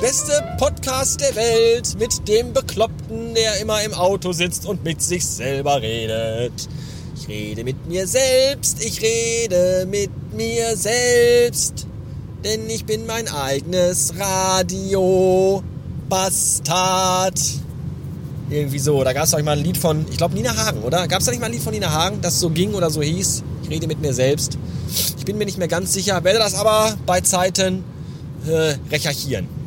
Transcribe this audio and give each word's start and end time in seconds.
beste 0.00 0.56
Podcast 0.58 1.20
der 1.20 1.34
Welt 1.36 1.96
mit 1.98 2.28
dem 2.28 2.52
Bekloppten, 2.52 3.34
der 3.34 3.60
immer 3.60 3.82
im 3.82 3.94
Auto 3.94 4.32
sitzt 4.32 4.66
und 4.66 4.84
mit 4.84 5.02
sich 5.02 5.26
selber 5.26 5.82
redet. 5.82 6.52
Ich 7.16 7.28
rede 7.28 7.64
mit 7.64 7.86
mir 7.88 8.06
selbst, 8.06 8.84
ich 8.84 9.02
rede 9.02 9.86
mit 9.90 10.10
mir 10.32 10.76
selbst, 10.76 11.86
denn 12.44 12.68
ich 12.70 12.84
bin 12.84 13.06
mein 13.06 13.28
eigenes 13.28 14.14
Radio. 14.18 15.62
Bastard. 16.08 17.38
Irgendwie 18.50 18.78
so. 18.78 19.04
Da 19.04 19.12
gab 19.12 19.24
es 19.24 19.32
doch 19.32 19.42
mal 19.42 19.58
ein 19.58 19.62
Lied 19.62 19.76
von, 19.76 20.06
ich 20.10 20.16
glaube 20.16 20.34
Nina 20.34 20.56
Hagen, 20.56 20.82
oder? 20.82 21.06
Gab 21.06 21.20
es 21.20 21.26
da 21.26 21.32
nicht 21.32 21.40
mal 21.40 21.46
ein 21.46 21.52
Lied 21.52 21.62
von 21.62 21.74
Nina 21.74 21.90
Hagen, 21.90 22.20
das 22.22 22.40
so 22.40 22.50
ging 22.50 22.74
oder 22.74 22.90
so 22.90 23.02
hieß? 23.02 23.42
Ich 23.64 23.70
rede 23.70 23.86
mit 23.86 24.00
mir 24.00 24.14
selbst. 24.14 24.56
Ich 25.18 25.24
bin 25.24 25.36
mir 25.36 25.44
nicht 25.44 25.58
mehr 25.58 25.68
ganz 25.68 25.92
sicher, 25.92 26.24
werde 26.24 26.38
das 26.38 26.54
aber 26.54 26.96
bei 27.04 27.20
Zeiten 27.20 27.84
äh, 28.46 28.74
recherchieren. 28.90 29.57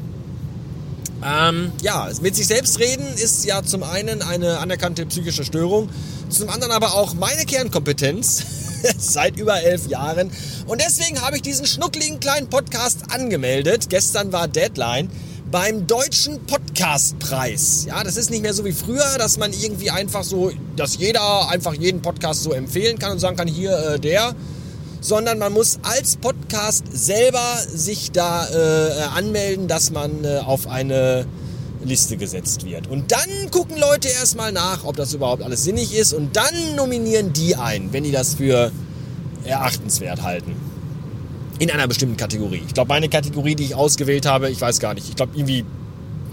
Ähm, 1.23 1.71
ja, 1.81 2.09
mit 2.21 2.35
sich 2.35 2.47
selbst 2.47 2.79
reden 2.79 3.05
ist 3.15 3.45
ja 3.45 3.63
zum 3.63 3.83
einen 3.83 4.21
eine 4.21 4.57
anerkannte 4.57 5.05
psychische 5.05 5.43
Störung, 5.43 5.89
zum 6.29 6.49
anderen 6.49 6.71
aber 6.71 6.93
auch 6.95 7.13
meine 7.13 7.45
Kernkompetenz 7.45 8.43
seit 8.97 9.37
über 9.37 9.61
elf 9.61 9.87
Jahren. 9.87 10.31
Und 10.65 10.81
deswegen 10.81 11.21
habe 11.21 11.35
ich 11.35 11.41
diesen 11.41 11.65
schnuckligen 11.65 12.19
kleinen 12.19 12.49
Podcast 12.49 13.11
angemeldet. 13.13 13.89
Gestern 13.89 14.31
war 14.31 14.47
Deadline 14.47 15.09
beim 15.51 15.85
Deutschen 15.85 16.45
Podcastpreis. 16.45 17.85
Ja, 17.85 18.03
das 18.03 18.15
ist 18.15 18.29
nicht 18.31 18.41
mehr 18.41 18.53
so 18.53 18.63
wie 18.63 18.71
früher, 18.71 19.17
dass 19.17 19.37
man 19.37 19.51
irgendwie 19.51 19.91
einfach 19.91 20.23
so, 20.23 20.51
dass 20.77 20.97
jeder 20.97 21.49
einfach 21.49 21.73
jeden 21.73 22.01
Podcast 22.01 22.41
so 22.41 22.53
empfehlen 22.53 22.97
kann 22.97 23.11
und 23.11 23.19
sagen 23.19 23.35
kann, 23.35 23.47
hier 23.47 23.77
äh, 23.77 23.99
der, 23.99 24.33
sondern 25.01 25.39
man 25.39 25.51
muss 25.51 25.79
als 25.81 26.15
Podcast 26.15 26.85
selber 26.93 27.57
sich 27.67 28.11
da 28.11 28.47
äh, 28.47 29.01
anmelden, 29.17 29.67
dass 29.67 29.91
man 29.91 30.23
äh, 30.23 30.37
auf 30.45 30.67
eine 30.67 31.25
Liste 31.83 32.15
gesetzt 32.15 32.63
wird. 32.63 32.87
Und 32.87 33.11
dann 33.11 33.49
gucken 33.49 33.77
Leute 33.77 34.07
erstmal 34.07 34.51
nach, 34.51 34.85
ob 34.85 34.95
das 34.95 35.13
überhaupt 35.13 35.41
alles 35.41 35.63
sinnig 35.63 35.93
ist 35.93 36.13
und 36.13 36.35
dann 36.35 36.75
nominieren 36.75 37.33
die 37.33 37.55
ein, 37.55 37.91
wenn 37.91 38.03
die 38.03 38.11
das 38.11 38.35
für 38.35 38.71
erachtenswert 39.43 40.21
halten 40.21 40.55
in 41.57 41.71
einer 41.71 41.87
bestimmten 41.87 42.17
Kategorie. 42.17 42.61
Ich 42.67 42.73
glaube, 42.73 42.89
meine 42.89 43.09
Kategorie, 43.09 43.55
die 43.55 43.65
ich 43.65 43.75
ausgewählt 43.75 44.25
habe, 44.25 44.49
ich 44.49 44.61
weiß 44.61 44.79
gar 44.79 44.93
nicht, 44.93 45.09
ich 45.09 45.15
glaube 45.15 45.33
irgendwie 45.35 45.65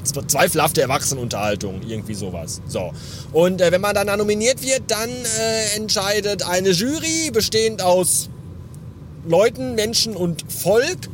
zweifelhafte 0.04 0.80
Erwachsenenunterhaltung, 0.80 1.80
irgendwie 1.86 2.14
sowas. 2.14 2.60
So. 2.66 2.92
Und 3.32 3.60
äh, 3.60 3.72
wenn 3.72 3.80
man 3.80 3.94
dann 3.94 4.06
da 4.06 4.16
nominiert 4.16 4.62
wird, 4.62 4.82
dann 4.88 5.10
äh, 5.10 5.76
entscheidet 5.76 6.44
eine 6.44 6.70
Jury 6.70 7.30
bestehend 7.30 7.82
aus 7.82 8.30
Leuten, 9.28 9.74
Menschen 9.74 10.16
und 10.16 10.44
Volk, 10.50 11.08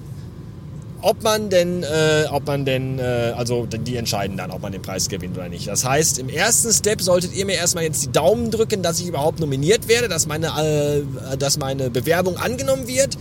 ob 1.05 1.23
man 1.23 1.51
denn, 1.51 1.83
äh, 1.83 2.25
ob 2.31 2.47
man 2.47 2.65
denn, 2.65 2.98
äh, 2.98 3.34
also 3.37 3.67
die 3.67 3.97
entscheiden 3.97 4.39
dann, 4.39 4.51
ob 4.51 4.62
man 4.62 4.73
den 4.73 4.81
Preis 4.81 5.09
gewinnt 5.09 5.37
oder 5.37 5.51
nicht. 5.51 5.69
Das 5.69 5.84
heißt, 5.84 6.19
im 6.19 6.31
ersten 6.31 6.73
Step 6.73 7.03
solltet 7.03 7.34
ihr 7.34 7.45
mir 7.45 7.56
erstmal 7.56 7.84
jetzt 7.84 8.05
die 8.05 8.12
Daumen 8.12 8.51
drücken, 8.51 8.83
dass 8.83 9.01
ich 9.01 9.06
überhaupt 9.06 9.39
nominiert 9.39 9.87
werde, 9.87 10.09
dass 10.09 10.27
meine, 10.27 10.47
äh, 10.47 11.37
dass 11.37 11.59
meine 11.59 11.91
Bewerbung 11.91 12.39
angenommen 12.39 12.89
wird. 12.89 13.19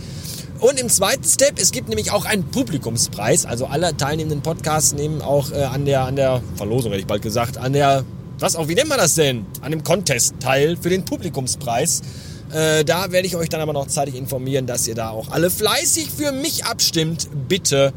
Und 0.60 0.80
im 0.80 0.88
zweiten 0.88 1.24
Step, 1.24 1.58
es 1.58 1.72
gibt 1.72 1.90
nämlich 1.90 2.10
auch 2.10 2.24
einen 2.24 2.44
Publikumspreis. 2.44 3.44
Also 3.44 3.66
alle 3.66 3.94
teilnehmenden 3.94 4.40
Podcasts 4.40 4.94
nehmen 4.94 5.20
auch 5.20 5.50
äh, 5.52 5.64
an 5.64 5.84
der, 5.84 6.06
an 6.06 6.16
der 6.16 6.40
Verlosung, 6.56 6.90
hätte 6.92 7.02
ich 7.02 7.06
bald 7.06 7.20
gesagt, 7.20 7.58
an 7.58 7.74
der, 7.74 8.04
was 8.38 8.56
auch, 8.56 8.66
wie 8.66 8.74
nennt 8.74 8.88
man 8.88 8.98
das 8.98 9.14
denn? 9.14 9.44
An 9.60 9.72
dem 9.72 9.84
Contest 9.84 10.36
teil 10.40 10.78
für 10.80 10.88
den 10.88 11.04
Publikumspreis. 11.04 12.00
Äh, 12.54 12.84
da 12.84 13.10
werde 13.10 13.26
ich 13.26 13.36
euch 13.36 13.48
dann 13.48 13.60
aber 13.60 13.72
noch 13.72 13.88
zeitig 13.88 14.14
informieren, 14.14 14.66
dass 14.66 14.86
ihr 14.86 14.94
da 14.94 15.10
auch 15.10 15.30
alle 15.30 15.50
fleißig 15.50 16.08
für 16.16 16.32
mich 16.32 16.64
abstimmt. 16.64 17.28
Bitte. 17.48 17.92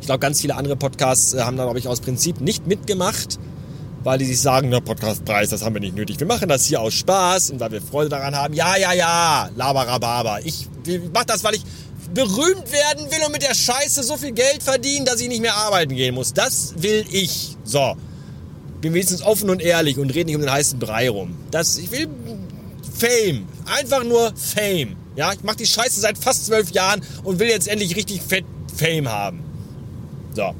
Ich 0.00 0.06
glaube, 0.06 0.20
ganz 0.20 0.40
viele 0.40 0.54
andere 0.54 0.76
Podcasts 0.76 1.34
äh, 1.34 1.40
haben 1.40 1.56
da, 1.56 1.64
glaube 1.64 1.78
ich, 1.78 1.88
aus 1.88 2.00
Prinzip 2.00 2.40
nicht 2.40 2.66
mitgemacht 2.66 3.38
weil 4.04 4.18
die 4.18 4.24
sich 4.24 4.40
sagen, 4.40 4.70
der 4.70 4.80
Podcastpreis, 4.80 5.50
das 5.50 5.62
haben 5.62 5.74
wir 5.74 5.80
nicht 5.80 5.94
nötig. 5.94 6.18
Wir 6.18 6.26
machen 6.26 6.48
das 6.48 6.64
hier 6.66 6.80
aus 6.80 6.94
Spaß 6.94 7.50
und 7.50 7.60
weil 7.60 7.70
wir 7.70 7.82
Freude 7.82 8.08
daran 8.08 8.34
haben. 8.34 8.54
Ja, 8.54 8.76
ja, 8.76 8.92
ja, 8.92 9.50
laberababa. 9.54 10.40
Ich, 10.40 10.66
ich 10.86 11.00
mach 11.12 11.24
das, 11.24 11.44
weil 11.44 11.54
ich 11.54 11.62
berühmt 12.12 12.72
werden 12.72 13.10
will 13.10 13.24
und 13.24 13.32
mit 13.32 13.42
der 13.42 13.54
Scheiße 13.54 14.02
so 14.02 14.16
viel 14.16 14.32
Geld 14.32 14.62
verdienen, 14.62 15.06
dass 15.06 15.20
ich 15.20 15.28
nicht 15.28 15.40
mehr 15.40 15.56
arbeiten 15.56 15.94
gehen 15.94 16.14
muss. 16.14 16.32
Das 16.32 16.74
will 16.76 17.04
ich. 17.10 17.56
So. 17.64 17.96
Bin 18.80 18.94
wenigstens 18.94 19.22
offen 19.22 19.48
und 19.48 19.62
ehrlich 19.62 19.98
und 19.98 20.10
rede 20.10 20.26
nicht 20.26 20.36
um 20.36 20.42
den 20.42 20.50
heißen 20.50 20.78
Brei 20.78 21.08
rum. 21.08 21.36
Das, 21.50 21.78
ich 21.78 21.90
will 21.92 22.08
Fame. 23.02 23.46
Einfach 23.66 24.04
nur 24.04 24.32
Fame. 24.36 24.96
Ja, 25.16 25.32
ich 25.32 25.42
mache 25.42 25.56
die 25.56 25.66
Scheiße 25.66 26.00
seit 26.00 26.16
fast 26.16 26.46
zwölf 26.46 26.70
Jahren 26.70 27.02
und 27.24 27.40
will 27.40 27.48
jetzt 27.48 27.66
endlich 27.66 27.96
richtig 27.96 28.22
fett 28.22 28.44
Fame 28.76 29.08
haben. 29.08 29.40
So. 30.34 30.54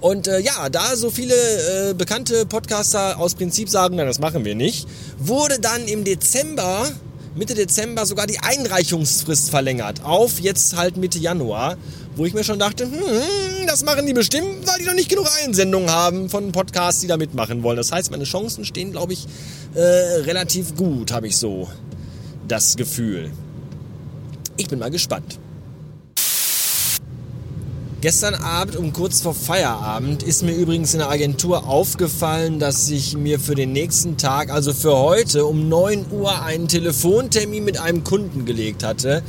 Und 0.00 0.28
äh, 0.28 0.38
ja, 0.38 0.68
da 0.70 0.94
so 0.94 1.10
viele 1.10 1.34
äh, 1.34 1.94
bekannte 1.94 2.46
Podcaster 2.46 3.18
aus 3.18 3.34
Prinzip 3.34 3.68
sagen, 3.68 3.96
na, 3.96 4.04
das 4.04 4.20
machen 4.20 4.44
wir 4.44 4.54
nicht, 4.54 4.86
wurde 5.18 5.58
dann 5.58 5.86
im 5.86 6.04
Dezember, 6.04 6.88
Mitte 7.34 7.54
Dezember 7.54 8.06
sogar 8.06 8.26
die 8.26 8.38
Einreichungsfrist 8.38 9.50
verlängert 9.50 10.04
auf 10.04 10.38
jetzt 10.38 10.76
halt 10.76 10.96
Mitte 10.96 11.18
Januar, 11.18 11.76
wo 12.20 12.26
ich 12.26 12.34
mir 12.34 12.44
schon 12.44 12.58
dachte, 12.58 12.84
hm, 12.84 13.66
das 13.66 13.82
machen 13.82 14.04
die 14.04 14.12
bestimmt, 14.12 14.66
weil 14.66 14.78
die 14.78 14.84
noch 14.84 14.92
nicht 14.92 15.08
genug 15.08 15.26
Einsendungen 15.42 15.88
haben 15.88 16.28
von 16.28 16.52
Podcasts, 16.52 17.00
die 17.00 17.06
da 17.06 17.16
mitmachen 17.16 17.62
wollen. 17.62 17.78
Das 17.78 17.92
heißt, 17.92 18.10
meine 18.10 18.24
Chancen 18.24 18.66
stehen, 18.66 18.92
glaube 18.92 19.14
ich, 19.14 19.26
äh, 19.74 19.80
relativ 19.80 20.76
gut, 20.76 21.12
habe 21.12 21.28
ich 21.28 21.38
so 21.38 21.66
das 22.46 22.76
Gefühl. 22.76 23.30
Ich 24.58 24.68
bin 24.68 24.80
mal 24.80 24.90
gespannt. 24.90 25.38
Gestern 28.02 28.34
Abend 28.34 28.76
um 28.76 28.92
kurz 28.92 29.22
vor 29.22 29.32
Feierabend 29.32 30.22
ist 30.22 30.42
mir 30.42 30.52
übrigens 30.54 30.92
in 30.92 30.98
der 30.98 31.08
Agentur 31.08 31.66
aufgefallen, 31.66 32.58
dass 32.58 32.90
ich 32.90 33.16
mir 33.16 33.40
für 33.40 33.54
den 33.54 33.72
nächsten 33.72 34.18
Tag, 34.18 34.50
also 34.50 34.74
für 34.74 34.94
heute, 34.98 35.46
um 35.46 35.70
9 35.70 36.04
Uhr 36.10 36.42
einen 36.42 36.68
Telefontermin 36.68 37.64
mit 37.64 37.80
einem 37.80 38.04
Kunden 38.04 38.44
gelegt 38.44 38.84
hatte. 38.84 39.22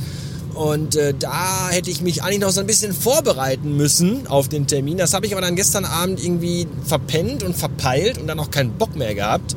Und 0.54 0.96
äh, 0.96 1.14
da 1.18 1.70
hätte 1.70 1.90
ich 1.90 2.02
mich 2.02 2.22
eigentlich 2.22 2.40
noch 2.40 2.50
so 2.50 2.60
ein 2.60 2.66
bisschen 2.66 2.92
vorbereiten 2.92 3.76
müssen 3.76 4.26
auf 4.26 4.48
den 4.48 4.66
Termin. 4.66 4.98
Das 4.98 5.14
habe 5.14 5.26
ich 5.26 5.32
aber 5.32 5.40
dann 5.40 5.56
gestern 5.56 5.84
Abend 5.84 6.22
irgendwie 6.22 6.66
verpennt 6.84 7.42
und 7.42 7.56
verpeilt 7.56 8.18
und 8.18 8.26
dann 8.26 8.38
auch 8.38 8.50
keinen 8.50 8.72
Bock 8.72 8.94
mehr 8.94 9.14
gehabt. 9.14 9.56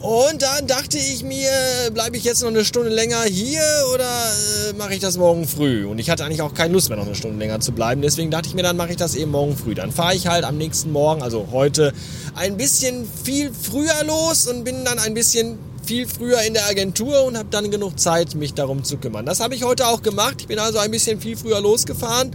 Und 0.00 0.40
dann 0.40 0.66
dachte 0.66 0.96
ich 0.96 1.22
mir, 1.24 1.50
bleibe 1.92 2.16
ich 2.16 2.24
jetzt 2.24 2.40
noch 2.40 2.48
eine 2.48 2.64
Stunde 2.64 2.88
länger 2.88 3.22
hier 3.24 3.60
oder 3.92 4.08
äh, 4.08 4.72
mache 4.78 4.94
ich 4.94 5.00
das 5.00 5.18
morgen 5.18 5.46
früh? 5.46 5.84
Und 5.84 5.98
ich 5.98 6.08
hatte 6.08 6.24
eigentlich 6.24 6.40
auch 6.40 6.54
keine 6.54 6.72
Lust 6.72 6.88
mehr, 6.88 6.96
noch 6.96 7.04
eine 7.04 7.14
Stunde 7.14 7.38
länger 7.38 7.60
zu 7.60 7.72
bleiben. 7.72 8.00
Deswegen 8.00 8.30
dachte 8.30 8.48
ich 8.48 8.54
mir, 8.54 8.62
dann 8.62 8.78
mache 8.78 8.90
ich 8.90 8.96
das 8.96 9.14
eben 9.14 9.32
morgen 9.32 9.58
früh. 9.58 9.74
Dann 9.74 9.92
fahre 9.92 10.14
ich 10.14 10.26
halt 10.26 10.44
am 10.44 10.56
nächsten 10.56 10.90
Morgen, 10.90 11.22
also 11.22 11.48
heute, 11.52 11.92
ein 12.34 12.56
bisschen 12.56 13.06
viel 13.24 13.50
früher 13.52 14.04
los 14.06 14.46
und 14.46 14.64
bin 14.64 14.86
dann 14.86 14.98
ein 14.98 15.12
bisschen 15.12 15.58
viel 15.90 16.06
früher 16.06 16.40
in 16.42 16.54
der 16.54 16.68
Agentur 16.68 17.24
und 17.24 17.36
habe 17.36 17.48
dann 17.50 17.68
genug 17.68 17.98
Zeit, 17.98 18.36
mich 18.36 18.54
darum 18.54 18.84
zu 18.84 18.96
kümmern. 18.98 19.26
Das 19.26 19.40
habe 19.40 19.56
ich 19.56 19.64
heute 19.64 19.88
auch 19.88 20.02
gemacht. 20.02 20.36
Ich 20.38 20.46
bin 20.46 20.60
also 20.60 20.78
ein 20.78 20.92
bisschen 20.92 21.20
viel 21.20 21.36
früher 21.36 21.60
losgefahren, 21.60 22.30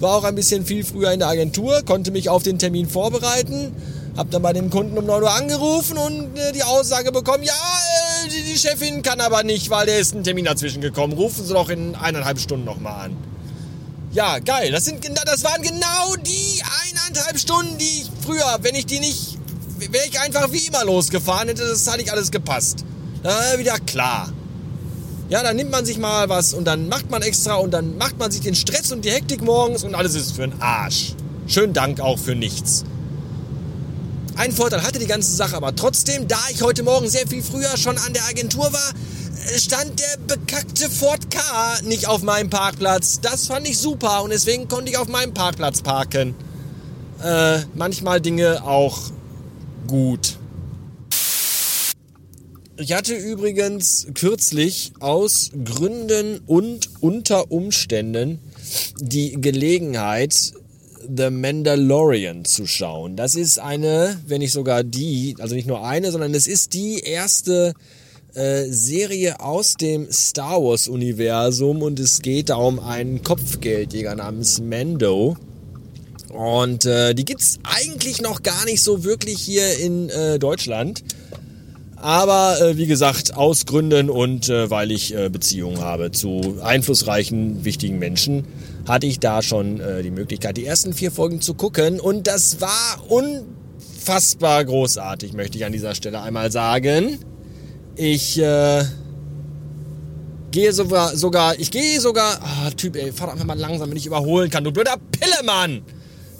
war 0.00 0.16
auch 0.16 0.24
ein 0.24 0.34
bisschen 0.34 0.66
viel 0.66 0.84
früher 0.84 1.10
in 1.10 1.20
der 1.20 1.28
Agentur, 1.28 1.80
konnte 1.86 2.10
mich 2.10 2.28
auf 2.28 2.42
den 2.42 2.58
Termin 2.58 2.86
vorbereiten 2.86 3.74
hab 4.16 4.30
dann 4.32 4.42
bei 4.42 4.52
dem 4.52 4.68
Kunden 4.68 4.98
um 4.98 5.06
9 5.06 5.22
Uhr 5.22 5.30
angerufen 5.30 5.96
und 5.96 6.36
äh, 6.36 6.52
die 6.52 6.62
Aussage 6.62 7.10
bekommen, 7.10 7.42
ja, 7.42 7.54
äh, 7.54 8.28
die, 8.28 8.42
die, 8.42 8.58
Chefin 8.58 9.02
kann 9.02 9.20
aber 9.20 9.44
nicht, 9.44 9.70
weil 9.70 9.86
der 9.86 9.98
ist 9.98 10.14
ein 10.14 10.24
Termin 10.24 10.44
dazwischen 10.44 10.82
gekommen. 10.82 11.14
Rufen 11.14 11.46
Sie 11.46 11.54
doch 11.54 11.70
in 11.70 11.94
eineinhalb 11.94 12.38
Stunden 12.38 12.66
nochmal 12.66 13.06
an. 13.06 13.16
Ja, 14.12 14.40
geil. 14.40 14.72
Das, 14.72 14.84
sind, 14.84 15.08
das 15.24 15.44
waren 15.44 15.62
genau 15.62 16.16
die 16.16 16.60
eineinhalb 16.90 17.38
Stunden, 17.38 17.78
die 17.78 18.02
ich 18.02 18.10
früher, 18.26 18.58
wenn 18.60 18.74
ich 18.74 18.84
die 18.84 18.98
nicht, 18.98 19.38
wäre 19.80 20.06
ich 20.06 20.20
einfach 20.20 20.52
wie 20.52 20.66
immer 20.66 20.84
losgefahren, 20.84 21.48
hätte 21.48 21.66
das 21.66 21.86
hat 21.86 21.98
nicht 21.98 22.12
alles 22.12 22.30
gepasst. 22.30 22.84
Da 23.22 23.58
wieder 23.58 23.78
klar. 23.78 24.32
Ja, 25.28 25.42
dann 25.42 25.56
nimmt 25.56 25.70
man 25.70 25.84
sich 25.84 25.98
mal 25.98 26.28
was 26.28 26.54
und 26.54 26.64
dann 26.64 26.88
macht 26.88 27.10
man 27.10 27.22
extra 27.22 27.54
und 27.54 27.70
dann 27.70 27.96
macht 27.96 28.18
man 28.18 28.30
sich 28.30 28.40
den 28.40 28.54
Stress 28.54 28.90
und 28.90 29.04
die 29.04 29.10
Hektik 29.10 29.42
morgens 29.42 29.84
und 29.84 29.94
alles 29.94 30.14
ist 30.14 30.32
für 30.32 30.42
den 30.42 30.60
Arsch. 30.60 31.14
Schönen 31.46 31.72
Dank 31.72 32.00
auch 32.00 32.18
für 32.18 32.34
nichts. 32.34 32.84
Ein 34.36 34.52
Vorteil 34.52 34.82
hatte 34.82 34.98
die 34.98 35.06
ganze 35.06 35.30
Sache 35.34 35.56
aber 35.56 35.74
trotzdem, 35.76 36.26
da 36.26 36.38
ich 36.50 36.62
heute 36.62 36.82
Morgen 36.82 37.08
sehr 37.08 37.26
viel 37.26 37.42
früher 37.42 37.76
schon 37.76 37.98
an 37.98 38.12
der 38.12 38.24
Agentur 38.24 38.72
war, 38.72 38.92
stand 39.56 40.00
der 40.00 40.16
bekackte 40.26 40.90
Ford 40.90 41.30
K 41.30 41.38
nicht 41.84 42.08
auf 42.08 42.22
meinem 42.22 42.50
Parkplatz. 42.50 43.20
Das 43.20 43.46
fand 43.46 43.68
ich 43.68 43.78
super 43.78 44.22
und 44.22 44.30
deswegen 44.30 44.68
konnte 44.68 44.90
ich 44.90 44.98
auf 44.98 45.08
meinem 45.08 45.34
Parkplatz 45.34 45.82
parken. 45.82 46.34
Äh, 47.22 47.60
manchmal 47.74 48.20
Dinge 48.20 48.64
auch 48.64 48.98
gut. 49.86 50.38
Ich 52.76 52.92
hatte 52.94 53.14
übrigens 53.14 54.06
kürzlich 54.14 54.92
aus 55.00 55.50
Gründen 55.64 56.40
und 56.46 56.88
unter 57.00 57.52
Umständen 57.52 58.38
die 58.98 59.40
Gelegenheit, 59.40 60.54
The 61.14 61.30
Mandalorian 61.30 62.44
zu 62.44 62.66
schauen. 62.66 63.16
Das 63.16 63.34
ist 63.34 63.58
eine, 63.58 64.18
wenn 64.26 64.38
nicht 64.38 64.52
sogar 64.52 64.82
die, 64.82 65.36
also 65.40 65.54
nicht 65.54 65.68
nur 65.68 65.84
eine, 65.84 66.10
sondern 66.10 66.32
es 66.34 66.46
ist 66.46 66.72
die 66.72 67.00
erste 67.00 67.74
äh, 68.34 68.66
Serie 68.68 69.40
aus 69.40 69.74
dem 69.74 70.10
Star 70.10 70.62
Wars 70.62 70.88
Universum 70.88 71.82
und 71.82 71.98
es 71.98 72.22
geht 72.22 72.48
da 72.48 72.56
um 72.56 72.78
einen 72.78 73.22
Kopfgeldjäger 73.22 74.14
namens 74.14 74.60
Mando. 74.60 75.36
Und 76.32 76.86
äh, 76.86 77.14
die 77.14 77.24
gibt's 77.24 77.58
eigentlich 77.64 78.22
noch 78.22 78.42
gar 78.42 78.64
nicht 78.64 78.82
so 78.82 79.04
wirklich 79.04 79.40
hier 79.40 79.78
in 79.78 80.08
äh, 80.08 80.38
Deutschland. 80.38 81.02
Aber 81.96 82.58
äh, 82.60 82.76
wie 82.78 82.86
gesagt, 82.86 83.34
aus 83.36 83.66
Gründen 83.66 84.08
und 84.08 84.48
äh, 84.48 84.70
weil 84.70 84.90
ich 84.90 85.14
äh, 85.14 85.28
Beziehungen 85.28 85.80
habe 85.80 86.12
zu 86.12 86.56
einflussreichen, 86.62 87.64
wichtigen 87.64 87.98
Menschen, 87.98 88.46
hatte 88.88 89.06
ich 89.06 89.20
da 89.20 89.42
schon 89.42 89.80
äh, 89.80 90.02
die 90.02 90.10
Möglichkeit, 90.10 90.56
die 90.56 90.64
ersten 90.64 90.94
vier 90.94 91.10
Folgen 91.10 91.42
zu 91.42 91.52
gucken. 91.52 92.00
Und 92.00 92.26
das 92.26 92.62
war 92.62 93.04
unfassbar 93.08 94.64
großartig, 94.64 95.34
möchte 95.34 95.58
ich 95.58 95.66
an 95.66 95.72
dieser 95.72 95.94
Stelle 95.94 96.22
einmal 96.22 96.50
sagen. 96.50 97.18
Ich 97.96 98.38
äh, 98.38 98.84
gehe 100.52 100.72
sogar, 100.72 101.14
sogar, 101.16 101.58
ich 101.58 101.70
gehe 101.70 102.00
sogar, 102.00 102.40
ah, 102.42 102.70
Typ, 102.70 102.96
ey, 102.96 103.12
fahr 103.12 103.26
doch 103.26 103.34
einfach 103.34 103.46
mal 103.46 103.58
langsam, 103.58 103.90
wenn 103.90 103.96
ich 103.98 104.06
überholen 104.06 104.48
kann, 104.48 104.64
du 104.64 104.72
blöder 104.72 104.96
Pillemann! 105.12 105.82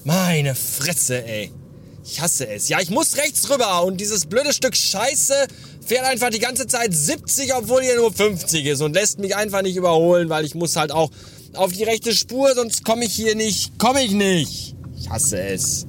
Meine 0.05 0.55
Fresse, 0.55 1.25
ey. 1.25 1.51
Ich 2.05 2.21
hasse 2.21 2.49
es. 2.49 2.69
Ja, 2.69 2.81
ich 2.81 2.91
muss 2.91 3.17
rechts 3.17 3.49
rüber 3.51 3.85
und 3.85 4.01
dieses 4.01 4.27
blöde 4.27 4.53
Stück 4.53 4.75
Scheiße 4.75 5.35
fährt 5.85 6.05
einfach 6.05 6.31
die 6.31 6.39
ganze 6.39 6.67
Zeit 6.67 6.95
70, 6.95 7.55
obwohl 7.55 7.83
hier 7.83 7.97
nur 7.97 8.13
50 8.13 8.65
ist 8.67 8.81
und 8.81 8.95
lässt 8.95 9.19
mich 9.19 9.37
einfach 9.37 9.63
nicht 9.63 9.77
überholen, 9.77 10.29
weil 10.29 10.45
ich 10.45 10.55
muss 10.55 10.77
halt 10.77 10.93
auch 10.93 11.11
auf 11.55 11.73
die 11.73 11.85
rechte 11.85 12.15
Spur, 12.15 12.55
sonst 12.55 12.85
komme 12.85 13.05
ich 13.05 13.13
hier 13.13 13.35
nicht, 13.35 13.79
komme 13.79 14.03
ich 14.03 14.13
nicht. 14.13 14.75
Ich 14.99 15.11
hasse 15.11 15.41
es. 15.41 15.87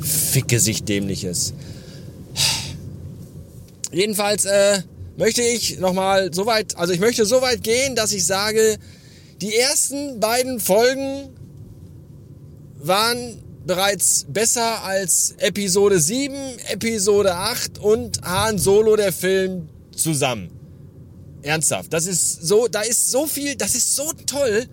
Ficke 0.00 0.60
sich 0.60 0.84
dämliches. 0.84 1.52
Jedenfalls 3.92 4.44
äh, 4.44 4.82
möchte 5.16 5.42
ich 5.42 5.78
nochmal 5.78 6.32
so 6.32 6.46
weit, 6.46 6.76
also 6.76 6.92
ich 6.92 7.00
möchte 7.00 7.24
so 7.24 7.42
weit 7.42 7.62
gehen, 7.62 7.96
dass 7.96 8.12
ich 8.12 8.24
sage, 8.24 8.78
die 9.40 9.56
ersten 9.56 10.20
beiden 10.20 10.60
Folgen 10.60 11.30
waren 12.78 13.42
bereits 13.66 14.24
besser 14.28 14.82
als 14.84 15.34
Episode 15.38 16.00
7, 16.00 16.34
Episode 16.70 17.34
8 17.34 17.78
und 17.78 18.22
Han 18.22 18.58
Solo 18.58 18.96
der 18.96 19.12
Film 19.12 19.68
zusammen. 19.94 20.50
Ernsthaft, 21.42 21.92
das 21.92 22.06
ist 22.06 22.42
so, 22.42 22.66
da 22.66 22.80
ist 22.80 23.10
so 23.10 23.26
viel, 23.26 23.54
das 23.56 23.74
ist 23.74 23.94
so 23.94 24.10
toll. 24.26 24.66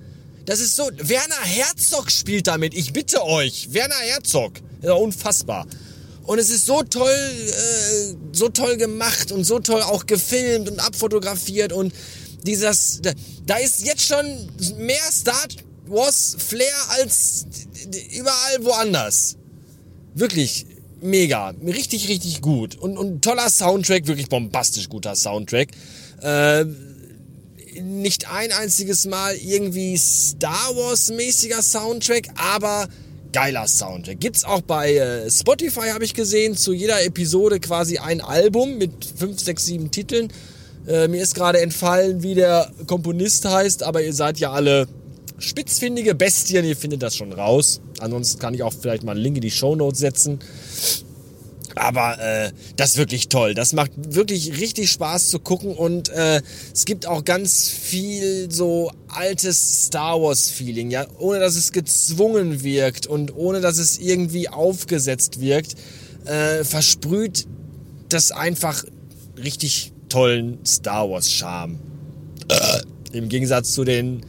Das 0.46 0.60
ist 0.60 0.76
so, 0.76 0.90
Werner 0.98 1.42
Herzog 1.44 2.12
spielt 2.12 2.48
damit, 2.48 2.74
ich 2.74 2.94
bitte 2.94 3.24
euch. 3.24 3.74
Werner 3.74 3.96
Herzog, 3.96 4.54
ja, 4.82 4.94
unfassbar. 4.94 5.66
Und 6.24 6.40
es 6.40 6.50
ist 6.50 6.66
so 6.66 6.84
toll, 6.84 7.12
äh, 7.12 8.16
so 8.32 8.50
toll 8.50 8.78
gemacht 8.78 9.32
und 9.32 9.44
so 9.44 9.60
toll 9.60 9.82
auch 9.82 10.06
gefilmt 10.06 10.70
und 10.70 10.80
abfotografiert 10.80 11.74
und 11.74 11.94
dieses, 12.46 13.02
da 13.46 13.58
ist 13.58 13.86
jetzt 13.86 14.06
schon 14.06 14.26
mehr 14.78 15.12
Star 15.12 15.48
Wars 15.88 16.36
Flair 16.38 16.74
als 16.90 17.46
überall 18.18 18.64
woanders. 18.64 19.38
Wirklich 20.14 20.66
mega, 21.02 21.54
richtig, 21.66 22.10
richtig 22.10 22.42
gut. 22.42 22.76
Und, 22.76 22.98
und 22.98 23.22
toller 23.22 23.50
Soundtrack, 23.50 24.08
wirklich 24.08 24.30
bombastisch 24.30 24.90
guter 24.90 25.16
Soundtrack. 25.16 25.70
Äh, 26.22 26.66
nicht 27.82 28.32
ein 28.32 28.52
einziges 28.52 29.06
Mal 29.06 29.36
irgendwie 29.36 29.98
Star 29.98 30.76
Wars-mäßiger 30.76 31.62
Soundtrack, 31.62 32.30
aber 32.36 32.88
geiler 33.34 33.68
Soundtrack. 33.68 34.20
Gibt's 34.20 34.46
auch 34.46 34.62
bei 34.62 34.96
äh, 34.96 35.30
Spotify, 35.30 35.90
habe 35.90 36.06
ich 36.06 36.14
gesehen, 36.14 36.56
zu 36.56 36.74
jeder 36.74 37.04
Episode 37.04 37.60
quasi 37.60 37.98
ein 37.98 38.22
Album 38.22 38.78
mit 38.78 38.92
5, 39.18 39.40
6, 39.40 39.66
7 39.66 39.92
Titeln. 39.92 40.32
Äh, 40.88 41.10
mir 41.10 41.22
ist 41.22 41.36
gerade 41.36 41.60
entfallen, 41.60 42.24
wie 42.24 42.36
der 42.36 42.72
Komponist 42.88 43.44
heißt, 43.46 43.84
aber 43.84 44.02
ihr 44.04 44.14
seid 44.14 44.40
ja 44.40 44.52
alle 44.52 44.88
spitzfindige 45.38 46.16
Bestien, 46.16 46.66
ihr 46.66 46.76
findet 46.76 47.02
das 47.04 47.16
schon 47.16 47.34
raus. 47.34 47.82
Ansonsten 48.00 48.40
kann 48.40 48.54
ich 48.54 48.64
auch 48.64 48.74
vielleicht 48.74 49.04
mal 49.04 49.14
einen 49.14 49.22
Link 49.22 49.38
in 49.38 49.42
die 49.42 49.52
Show 49.52 49.76
Notes 49.76 50.00
setzen. 50.00 50.40
Aber 51.76 52.18
äh, 52.20 52.52
das 52.78 52.92
ist 52.92 52.98
wirklich 52.98 53.28
toll. 53.28 53.54
Das 53.54 53.74
macht 53.74 53.92
wirklich 53.98 54.60
richtig 54.60 54.90
Spaß 54.92 55.30
zu 55.30 55.40
gucken 55.40 55.76
und 55.76 56.08
äh, 56.10 56.42
es 56.74 56.86
gibt 56.86 57.06
auch 57.06 57.26
ganz 57.26 57.70
viel 57.70 58.50
so 58.50 58.92
altes 59.10 59.88
Star 59.88 60.22
Wars 60.22 60.50
Feeling, 60.50 60.90
ja, 60.90 61.06
ohne 61.20 61.40
dass 61.40 61.56
es 61.56 61.74
gezwungen 61.74 62.64
wirkt 62.64 63.08
und 63.08 63.36
ohne 63.36 63.60
dass 63.60 63.78
es 63.78 64.00
irgendwie 64.00 64.48
aufgesetzt 64.48 65.42
wirkt, 65.42 65.76
äh, 66.24 66.64
versprüht 66.64 67.46
das 68.08 68.32
einfach 68.32 68.86
richtig 69.38 69.92
tollen 70.08 70.60
Star 70.66 71.10
Wars 71.10 71.30
Charme. 71.30 71.80
Äh, 72.48 73.18
Im 73.18 73.28
Gegensatz 73.28 73.74
zu 73.74 73.84
den 73.84 74.22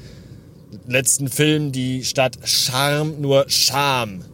letzten 0.89 1.29
Film 1.29 1.73
die 1.73 2.05
statt 2.05 2.39
Charme 2.45 3.21
nur 3.21 3.47
Scham 3.49 4.25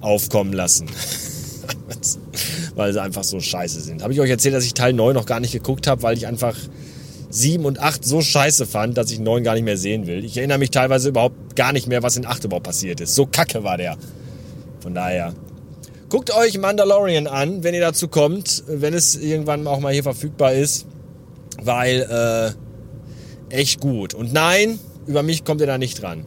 aufkommen 0.00 0.52
lassen. 0.52 0.86
weil 2.74 2.92
sie 2.92 3.02
einfach 3.02 3.24
so 3.24 3.40
scheiße 3.40 3.80
sind. 3.80 4.02
Habe 4.02 4.12
ich 4.12 4.20
euch 4.20 4.30
erzählt, 4.30 4.54
dass 4.54 4.64
ich 4.64 4.74
Teil 4.74 4.92
9 4.92 5.14
noch 5.14 5.26
gar 5.26 5.40
nicht 5.40 5.52
geguckt 5.52 5.86
habe, 5.86 6.02
weil 6.02 6.16
ich 6.16 6.26
einfach 6.26 6.56
7 7.30 7.64
und 7.64 7.78
8 7.78 8.04
so 8.04 8.20
scheiße 8.20 8.66
fand, 8.66 8.96
dass 8.96 9.10
ich 9.10 9.20
9 9.20 9.44
gar 9.44 9.54
nicht 9.54 9.64
mehr 9.64 9.76
sehen 9.76 10.06
will. 10.06 10.24
Ich 10.24 10.36
erinnere 10.36 10.58
mich 10.58 10.70
teilweise 10.70 11.08
überhaupt 11.08 11.56
gar 11.56 11.72
nicht 11.72 11.86
mehr, 11.86 12.02
was 12.02 12.16
in 12.16 12.26
8 12.26 12.44
überhaupt 12.44 12.66
passiert 12.66 13.00
ist. 13.00 13.14
So 13.14 13.26
kacke 13.26 13.64
war 13.64 13.76
der. 13.76 13.96
Von 14.80 14.94
daher. 14.94 15.34
Guckt 16.08 16.34
euch 16.34 16.58
Mandalorian 16.58 17.26
an, 17.26 17.62
wenn 17.62 17.74
ihr 17.74 17.80
dazu 17.80 18.08
kommt, 18.08 18.64
wenn 18.66 18.92
es 18.92 19.16
irgendwann 19.16 19.66
auch 19.66 19.80
mal 19.80 19.92
hier 19.92 20.02
verfügbar 20.02 20.52
ist. 20.52 20.86
Weil, 21.62 22.54
äh, 23.50 23.54
echt 23.54 23.80
gut. 23.80 24.12
Und 24.14 24.32
nein, 24.32 24.78
über 25.06 25.22
mich 25.22 25.44
kommt 25.44 25.60
ihr 25.60 25.66
da 25.66 25.78
nicht 25.78 26.00
dran. 26.02 26.26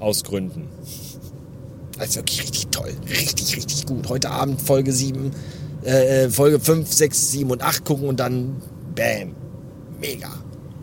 Aus 0.00 0.24
Gründen. 0.24 0.68
Also 1.98 2.16
wirklich 2.16 2.42
richtig 2.42 2.68
toll. 2.68 2.92
Richtig, 3.08 3.56
richtig 3.56 3.86
gut. 3.86 4.08
Heute 4.08 4.30
Abend 4.30 4.60
Folge 4.60 4.92
7, 4.92 5.30
äh, 5.84 6.24
äh 6.24 6.30
Folge 6.30 6.60
5, 6.60 6.92
6, 6.92 7.30
7 7.30 7.50
und 7.50 7.62
8 7.62 7.84
gucken 7.84 8.08
und 8.08 8.20
dann 8.20 8.62
Bam. 8.94 9.34
Mega. 10.00 10.30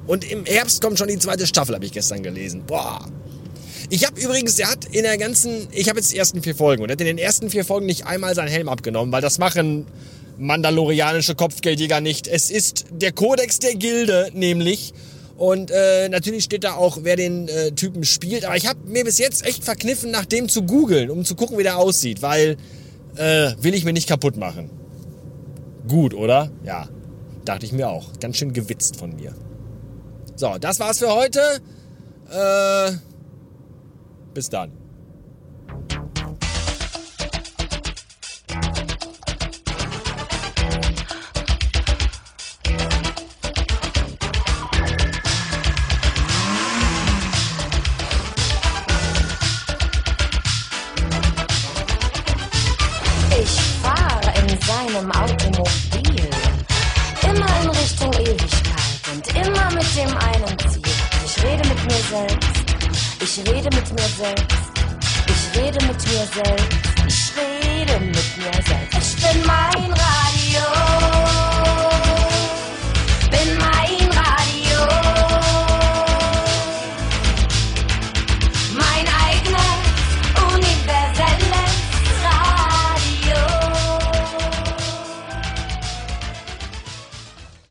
Und 0.07 0.29
im 0.29 0.45
Herbst 0.45 0.81
kommt 0.81 0.97
schon 0.97 1.07
die 1.07 1.19
zweite 1.19 1.47
Staffel, 1.47 1.75
habe 1.75 1.85
ich 1.85 1.91
gestern 1.91 2.23
gelesen. 2.23 2.63
Boah. 2.65 3.05
Ich 3.89 4.05
habe 4.05 4.19
übrigens, 4.19 4.55
der 4.55 4.71
hat 4.71 4.85
in 4.85 5.03
der 5.03 5.17
ganzen, 5.17 5.67
ich 5.71 5.89
habe 5.89 5.99
jetzt 5.99 6.11
die 6.11 6.17
ersten 6.17 6.41
vier 6.41 6.55
Folgen 6.55 6.83
und 6.83 6.89
er 6.89 6.93
hat 6.93 7.01
in 7.01 7.07
den 7.07 7.17
ersten 7.17 7.49
vier 7.49 7.63
Folgen 7.63 7.85
nicht 7.85 8.05
einmal 8.05 8.33
seinen 8.33 8.47
Helm 8.47 8.69
abgenommen, 8.69 9.11
weil 9.11 9.21
das 9.21 9.37
machen 9.37 9.85
mandalorianische 10.37 11.35
Kopfgeldjäger 11.35 12.01
nicht. 12.01 12.27
Es 12.27 12.49
ist 12.49 12.85
der 12.89 13.11
Kodex 13.11 13.59
der 13.59 13.75
Gilde, 13.75 14.31
nämlich 14.33 14.93
und 15.37 15.71
äh, 15.71 16.09
natürlich 16.09 16.43
steht 16.43 16.63
da 16.63 16.75
auch, 16.75 16.99
wer 17.01 17.15
den 17.15 17.47
äh, 17.47 17.71
Typen 17.71 18.03
spielt. 18.03 18.45
Aber 18.45 18.55
ich 18.55 18.67
habe 18.67 18.79
mir 18.85 19.03
bis 19.03 19.17
jetzt 19.17 19.45
echt 19.45 19.63
verkniffen, 19.63 20.11
nach 20.11 20.25
dem 20.25 20.47
zu 20.47 20.63
googeln, 20.63 21.09
um 21.09 21.25
zu 21.25 21.35
gucken, 21.35 21.57
wie 21.57 21.63
der 21.63 21.77
aussieht. 21.77 22.21
Weil 22.21 22.57
äh, 23.15 23.51
will 23.59 23.73
ich 23.73 23.83
mir 23.83 23.93
nicht 23.93 24.07
kaputt 24.07 24.37
machen. 24.37 24.69
Gut, 25.87 26.13
oder? 26.13 26.51
Ja, 26.63 26.87
dachte 27.45 27.65
ich 27.65 27.71
mir 27.71 27.89
auch. 27.89 28.11
Ganz 28.19 28.37
schön 28.37 28.53
gewitzt 28.53 28.97
von 28.97 29.15
mir. 29.15 29.33
So, 30.35 30.57
das 30.59 30.79
war's 30.79 30.99
für 30.99 31.13
heute. 31.13 31.39
Äh, 32.29 32.91
bis 34.33 34.49
dann. 34.49 34.82
Meinem 54.93 55.11
Automobil. 55.11 56.29
Immer 57.23 57.61
in 57.61 57.69
Richtung 57.69 58.13
Ewigkeit 58.13 59.01
und 59.11 59.27
immer 59.35 59.71
mit 59.71 59.95
dem 59.95 60.15
einen 60.17 60.59
Ziel. 60.69 60.81
Ich 61.25 61.43
rede 61.43 61.67
mit 61.67 61.83
mir 61.85 62.03
selbst. 62.09 62.65
Ich 63.19 63.37
rede 63.39 63.69
mit 63.75 63.91
mir 63.91 64.07
selbst. 64.17 64.57
Ich 65.27 65.59
rede 65.59 65.85
mit 65.85 66.07
mir 66.07 66.27
selbst. 66.35 66.77
Ich 67.07 67.31
rede 67.35 67.99
mit 67.99 68.37
mir 68.37 68.53
selbst. 68.67 69.17
Ich 69.17 69.23
bin 69.23 69.45
mein 69.47 69.62